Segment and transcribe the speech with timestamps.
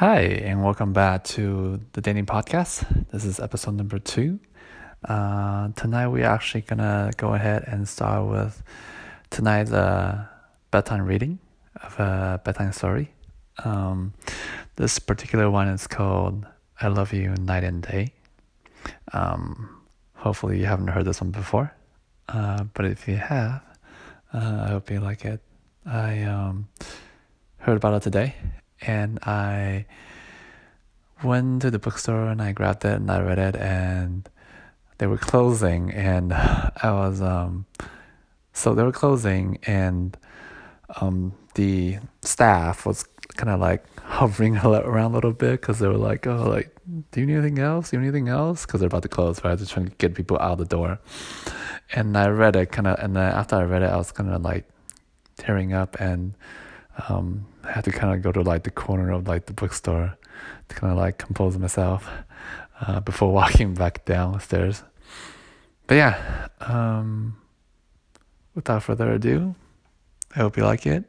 [0.00, 3.10] Hi, and welcome back to the Dating Podcast.
[3.10, 4.40] This is episode number two.
[5.04, 8.62] Uh, tonight, we're actually gonna go ahead and start with
[9.28, 10.24] tonight's uh,
[10.70, 11.38] bedtime reading
[11.82, 13.10] of a bedtime story.
[13.62, 14.14] Um,
[14.76, 16.46] this particular one is called
[16.80, 18.14] I Love You Night and Day.
[19.12, 19.82] Um,
[20.14, 21.74] hopefully, you haven't heard this one before,
[22.30, 23.62] uh, but if you have,
[24.32, 25.42] uh, I hope you like it.
[25.84, 26.68] I um,
[27.58, 28.34] heard about it today
[28.82, 29.86] and I
[31.22, 34.28] went to the bookstore and I grabbed it and I read it and
[34.98, 37.66] they were closing and I was um
[38.52, 40.16] so they were closing and
[41.00, 43.04] um the staff was
[43.36, 46.74] kind of like hovering around a little bit because they were like oh like
[47.12, 47.90] do you need anything else?
[47.90, 48.66] Do you need anything else?
[48.66, 49.56] Because they're about to close right?
[49.56, 50.98] Just trying to get people out the door.
[51.92, 54.30] And I read it kind of and then after I read it I was kind
[54.30, 54.68] of like
[55.36, 56.34] tearing up and
[57.08, 60.18] um, I had to kind of go to like the corner of like the bookstore
[60.68, 62.04] to kind of like compose myself
[62.80, 64.82] uh, before walking back downstairs.
[65.86, 67.36] But yeah, um,
[68.56, 69.54] without further ado,
[70.34, 71.04] I hope you like it.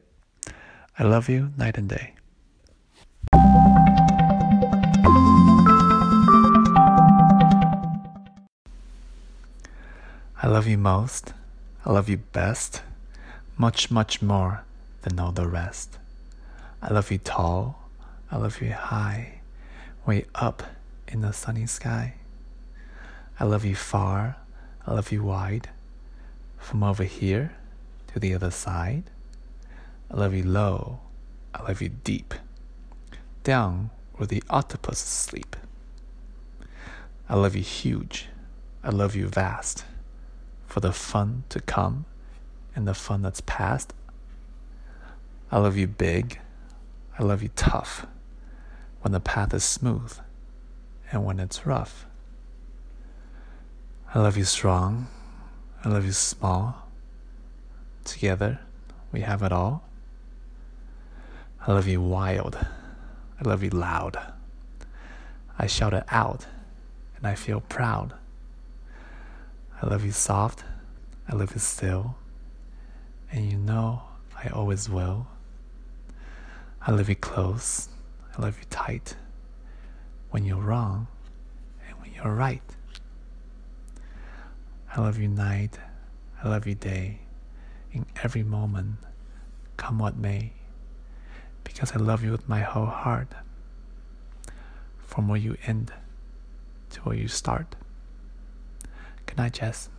[1.00, 2.14] I love you night and day.
[10.44, 11.34] I love you most.
[11.88, 12.84] I love you best.
[13.58, 14.64] Much, much more
[15.02, 15.98] than all the rest.
[16.84, 17.80] I love you tall,
[18.32, 19.42] I love you high,
[20.06, 20.64] way up
[21.08, 22.16] in the sunny sky.
[23.40, 24.38] I love you far,
[24.88, 25.70] I love you wide,
[26.58, 27.54] from over here
[28.08, 29.04] to the other side.
[30.10, 31.02] I love you low,
[31.54, 32.34] I love you deep,
[33.44, 35.56] down where the octopus sleep.
[37.30, 38.28] I love you huge,
[38.84, 39.86] I love you vast,
[40.66, 42.06] for the fun to come
[42.76, 43.94] and the fun that's past.
[45.52, 46.40] I love you big.
[47.18, 48.06] I love you tough.
[49.02, 50.18] When the path is smooth
[51.12, 52.06] and when it's rough.
[54.14, 55.08] I love you strong.
[55.84, 56.88] I love you small.
[58.04, 58.60] Together,
[59.12, 59.84] we have it all.
[61.66, 62.58] I love you wild.
[63.40, 64.20] I love you loud.
[65.58, 66.46] I shout it out
[67.18, 68.14] and I feel proud.
[69.82, 70.64] I love you soft.
[71.28, 72.16] I love you still.
[73.32, 74.04] And you know
[74.44, 75.28] I always will.
[76.86, 77.90] I love you close.
[78.36, 79.16] I love you tight.
[80.32, 81.08] When you're wrong
[81.88, 82.64] and when you're right.
[84.96, 85.78] I love you night.
[86.44, 87.20] I love you day.
[87.92, 88.96] In every moment,
[89.78, 90.54] come what may.
[91.64, 93.28] Because I love you with my whole heart.
[94.98, 95.94] From where you end
[96.92, 97.76] to where you start.
[99.28, 99.90] Good night, Jess.